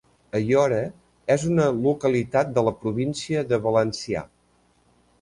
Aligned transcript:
Aiora 0.37 0.79
és 1.35 1.43
una 1.51 1.69
localitat 1.89 2.51
de 2.57 2.65
la 2.71 2.75
província 2.83 3.47
de 3.55 3.63
Valencià. 3.71 4.29